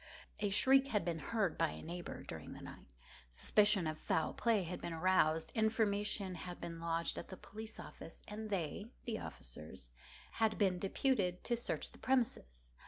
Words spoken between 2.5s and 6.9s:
the night; suspicion of foul play had been aroused; information had been